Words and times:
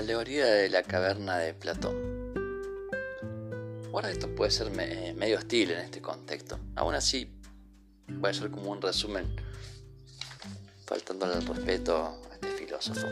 alegoría 0.00 0.46
de 0.46 0.68
la 0.68 0.82
caverna 0.82 1.38
de 1.38 1.54
Platón. 1.54 2.14
Ahora 3.92 4.10
esto 4.10 4.28
puede 4.34 4.50
ser 4.50 4.70
medio 4.70 5.38
hostil 5.38 5.70
en 5.70 5.78
este 5.78 6.02
contexto. 6.02 6.58
Aún 6.74 6.94
así, 6.94 7.30
voy 8.08 8.28
a 8.28 8.30
hacer 8.32 8.50
como 8.50 8.72
un 8.72 8.82
resumen, 8.82 9.24
faltándole 10.84 11.34
el 11.34 11.46
respeto 11.46 11.96
a 11.96 12.34
este 12.34 12.48
filósofo. 12.48 13.06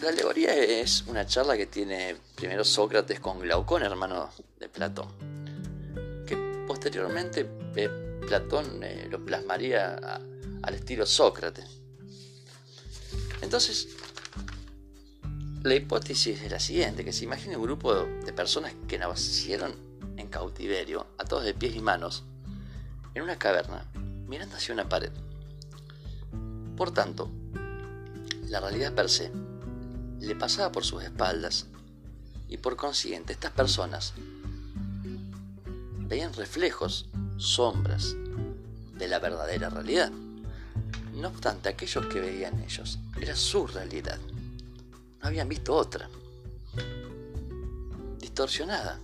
La 0.00 0.08
alegoría 0.08 0.54
es 0.54 1.04
una 1.06 1.26
charla 1.26 1.56
que 1.56 1.66
tiene 1.66 2.16
primero 2.34 2.64
Sócrates 2.64 3.20
con 3.20 3.40
Glaucón, 3.40 3.82
hermano 3.82 4.30
de 4.58 4.68
Platón, 4.68 5.08
que 6.26 6.36
posteriormente 6.66 7.46
eh, 7.76 7.90
Platón 8.26 8.82
eh, 8.82 9.08
lo 9.10 9.24
plasmaría 9.24 9.96
al 10.62 10.74
estilo 10.74 11.04
Sócrates. 11.04 11.80
Entonces, 13.42 13.88
la 15.64 15.74
hipótesis 15.74 16.42
es 16.42 16.52
la 16.52 16.60
siguiente, 16.60 17.06
que 17.06 17.12
se 17.14 17.24
imagine 17.24 17.56
un 17.56 17.62
grupo 17.62 17.94
de 17.94 18.32
personas 18.34 18.74
que 18.86 18.98
nacieron 18.98 19.74
en 20.18 20.28
cautiverio, 20.28 21.06
atados 21.16 21.44
de 21.44 21.54
pies 21.54 21.74
y 21.74 21.80
manos, 21.80 22.22
en 23.14 23.22
una 23.22 23.38
caverna, 23.38 23.86
mirando 24.28 24.56
hacia 24.56 24.74
una 24.74 24.90
pared. 24.90 25.10
Por 26.76 26.90
tanto, 26.90 27.30
la 28.46 28.60
realidad 28.60 28.92
per 28.92 29.08
se 29.08 29.32
le 30.20 30.34
pasaba 30.34 30.70
por 30.70 30.84
sus 30.84 31.02
espaldas 31.02 31.66
y 32.46 32.58
por 32.58 32.76
consiguiente 32.76 33.32
estas 33.32 33.52
personas 33.52 34.12
veían 36.00 36.34
reflejos, 36.34 37.08
sombras 37.38 38.14
de 38.98 39.08
la 39.08 39.18
verdadera 39.18 39.70
realidad. 39.70 40.12
No 41.14 41.28
obstante, 41.28 41.70
aquellos 41.70 42.04
que 42.08 42.20
veían 42.20 42.62
ellos 42.62 42.98
era 43.18 43.34
su 43.34 43.66
realidad 43.66 44.18
habían 45.24 45.48
visto 45.48 45.74
otra. 45.74 46.08
Distorsionada. 48.18 49.00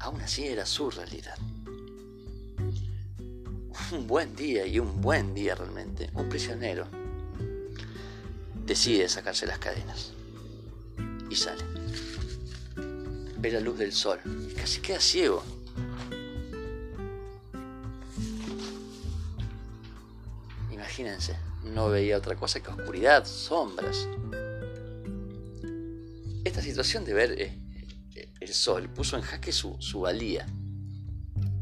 Aún 0.00 0.20
así 0.20 0.46
era 0.46 0.66
su 0.66 0.90
realidad. 0.90 1.36
Un 3.92 4.06
buen 4.06 4.34
día 4.34 4.66
y 4.66 4.80
un 4.80 5.00
buen 5.00 5.32
día 5.32 5.54
realmente. 5.54 6.10
Un 6.14 6.28
prisionero 6.28 6.86
decide 8.64 9.08
sacarse 9.08 9.46
las 9.46 9.60
cadenas. 9.60 10.12
Y 11.30 11.36
sale. 11.36 11.62
Ve 13.38 13.52
la 13.52 13.60
luz 13.60 13.78
del 13.78 13.92
sol. 13.92 14.18
Y 14.50 14.54
casi 14.54 14.80
queda 14.80 15.00
ciego. 15.00 15.44
Imagínense, 20.72 21.36
no 21.62 21.90
veía 21.90 22.18
otra 22.18 22.34
cosa 22.34 22.60
que 22.60 22.70
oscuridad, 22.70 23.24
sombras. 23.24 24.08
Esta 26.46 26.62
situación 26.62 27.04
de 27.04 27.12
ver 27.12 27.32
eh, 27.32 27.58
eh, 28.14 28.32
el 28.38 28.54
sol 28.54 28.88
puso 28.88 29.16
en 29.16 29.22
jaque 29.22 29.50
su, 29.50 29.76
valía. 30.00 30.46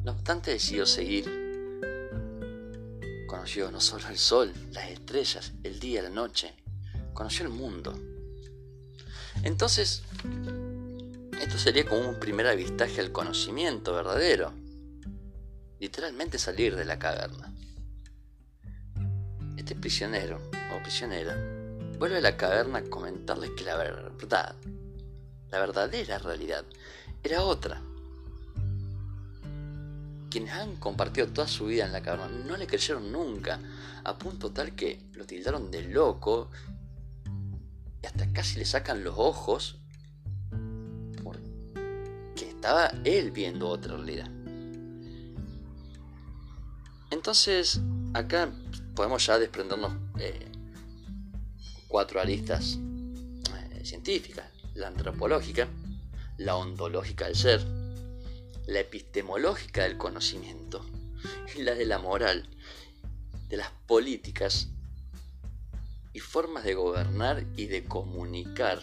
No 0.04 0.12
obstante 0.12 0.50
decidió 0.50 0.84
seguir. 0.84 1.24
Conoció 3.26 3.70
no 3.70 3.80
solo 3.80 4.06
el 4.10 4.18
sol, 4.18 4.52
las 4.72 4.90
estrellas, 4.90 5.54
el 5.62 5.80
día, 5.80 6.02
la 6.02 6.10
noche. 6.10 6.54
Conoció 7.14 7.46
el 7.46 7.50
mundo. 7.50 7.98
Entonces, 9.42 10.02
esto 11.40 11.56
sería 11.56 11.86
como 11.86 12.06
un 12.06 12.20
primer 12.20 12.46
avistaje 12.46 13.00
al 13.00 13.10
conocimiento 13.10 13.94
verdadero. 13.94 14.52
Literalmente 15.80 16.38
salir 16.38 16.76
de 16.76 16.84
la 16.84 16.98
caverna. 16.98 17.54
Este 19.56 19.74
prisionero 19.76 20.42
o 20.76 20.82
prisionera 20.82 21.34
vuelve 21.98 22.18
a 22.18 22.20
la 22.20 22.36
caverna 22.36 22.80
a 22.80 22.84
comentarles 22.84 23.52
que 23.52 23.64
la 23.64 23.76
verdad 23.76 24.04
la 25.54 25.60
verdadera 25.60 26.18
realidad 26.18 26.64
era 27.22 27.42
otra. 27.42 27.80
Quienes 30.28 30.52
han 30.52 30.74
compartido 30.76 31.28
toda 31.28 31.46
su 31.46 31.66
vida 31.66 31.86
en 31.86 31.92
la 31.92 32.02
caverna 32.02 32.26
no 32.44 32.56
le 32.56 32.66
creyeron 32.66 33.12
nunca, 33.12 33.60
a 34.02 34.18
punto 34.18 34.50
tal 34.50 34.74
que 34.74 35.00
lo 35.12 35.24
tildaron 35.24 35.70
de 35.70 35.82
loco 35.82 36.50
y 38.02 38.06
hasta 38.06 38.32
casi 38.32 38.58
le 38.58 38.64
sacan 38.64 39.04
los 39.04 39.14
ojos 39.16 39.78
porque 41.22 42.48
estaba 42.48 42.88
él 43.04 43.30
viendo 43.30 43.68
otra 43.68 43.94
realidad. 43.94 44.28
Entonces, 47.12 47.80
acá 48.12 48.52
podemos 48.96 49.24
ya 49.24 49.38
desprendernos 49.38 49.92
eh, 50.18 50.50
cuatro 51.86 52.20
aristas 52.20 52.76
eh, 53.70 53.84
científicas 53.84 54.53
la 54.74 54.88
antropológica, 54.88 55.68
la 56.36 56.56
ontológica 56.56 57.26
del 57.26 57.36
ser, 57.36 57.64
la 58.66 58.80
epistemológica 58.80 59.84
del 59.84 59.96
conocimiento 59.96 60.84
y 61.56 61.62
la 61.62 61.74
de 61.74 61.86
la 61.86 61.98
moral, 61.98 62.48
de 63.48 63.56
las 63.56 63.70
políticas 63.86 64.68
y 66.12 66.20
formas 66.20 66.64
de 66.64 66.74
gobernar 66.74 67.44
y 67.56 67.66
de 67.66 67.84
comunicar. 67.84 68.80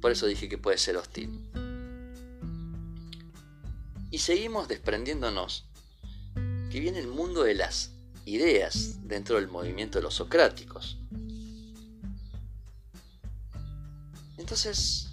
Por 0.00 0.12
eso 0.12 0.26
dije 0.26 0.48
que 0.48 0.58
puede 0.58 0.78
ser 0.78 0.96
hostil. 0.96 1.50
Y 4.10 4.18
seguimos 4.18 4.68
desprendiéndonos 4.68 5.64
que 6.70 6.80
viene 6.80 6.98
el 6.98 7.08
mundo 7.08 7.42
de 7.42 7.54
las 7.54 7.92
ideas 8.24 9.08
dentro 9.08 9.36
del 9.36 9.48
movimiento 9.48 9.98
de 9.98 10.02
los 10.02 10.14
socráticos. 10.14 10.98
Entonces, 14.44 15.06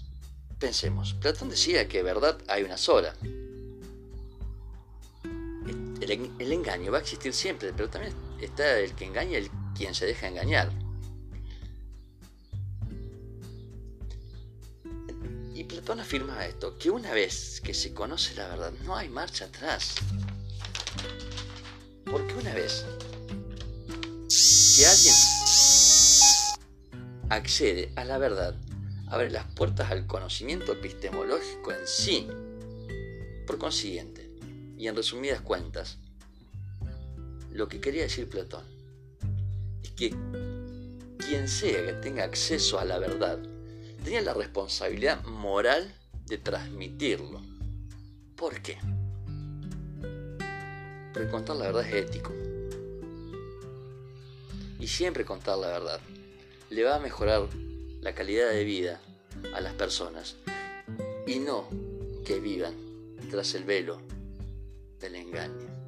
pensemos, 0.59 1.14
Platón 1.14 1.47
decía 1.47 1.88
que 1.88 2.03
verdad 2.03 2.38
hay 2.50 2.64
una 2.64 2.75
sola. 2.75 3.16
El, 6.02 6.52
engaño 6.52 6.92
va 6.92 6.97
a 6.97 7.02
existir 7.02 7.34
siempre, 7.34 7.72
pero 7.72 7.90
también 7.90 8.14
está 8.42 8.78
el 8.80 8.94
que 8.94 9.06
engaña 9.06 9.31
y 9.31 9.36
el 9.36 9.52
quien 9.74 9.96
se 9.96 10.06
deja 10.06 10.28
engañar. 10.28 10.69
Y 15.53 15.63
Platón 15.63 16.02
afirma 16.02 16.46
esto, 16.46 16.78
que 16.78 16.90
una 16.90 17.13
vez 17.13 17.62
que 17.62 17.74
se 17.74 17.94
conoce 17.94 18.36
la 18.36 18.50
verdad, 18.50 18.74
no 18.84 18.98
hay 18.98 19.08
marcha 19.08 19.46
atrás. 19.46 19.96
Porque 22.03 22.34
una 22.34 22.53
vez 22.53 22.84
que 24.75 24.86
alguien 24.86 25.16
accede 27.30 27.94
a 27.96 28.03
la 28.03 28.18
verdad, 28.18 28.58
abre 29.12 29.30
las 29.30 29.46
puertas 29.46 29.92
al 29.92 30.08
conocimiento 30.08 30.72
epistemológico 30.72 31.74
en 31.74 31.86
sí. 31.86 32.28
Por 33.46 33.58
consiguiente, 33.58 34.32
y 34.78 34.88
en 34.88 34.96
resumidas 34.96 35.42
cuentas, 35.42 35.98
lo 37.52 37.68
que 37.68 37.82
quería 37.82 38.04
decir 38.04 38.30
Platón 38.30 38.64
es 39.84 39.92
que 39.92 40.16
quien 41.18 41.48
sea 41.50 41.86
que 41.86 41.94
tenga 42.02 42.24
acceso 42.24 42.80
a 42.80 42.86
la 42.86 42.98
verdad 43.00 43.38
tenía 44.04 44.22
la 44.22 44.34
responsabilidad 44.34 45.24
moral 45.26 45.94
de 46.28 46.38
transmitirlo. 46.38 47.42
¿Por 48.38 48.62
qué? 48.62 48.78
Porque 51.14 51.30
contar 51.30 51.58
la 51.58 51.66
verdad 51.66 51.86
es 51.86 51.94
ético. 51.94 52.34
Y 54.80 54.88
siempre 54.88 55.26
contar 55.26 55.58
la 55.58 55.68
verdad 55.68 56.00
le 56.70 56.84
va 56.86 56.96
a 56.96 57.00
mejorar 57.00 57.50
la 58.01 58.16
calidad 58.16 58.50
de 58.50 58.63
vida 58.63 59.00
a 59.53 59.62
las 59.62 59.73
personas 59.73 60.35
y 61.28 61.39
no 61.39 61.67
que 62.25 62.39
vivan 62.39 62.75
tras 63.29 63.53
el 63.56 63.63
velo 63.63 64.01
del 65.00 65.15
engaño. 65.15 65.81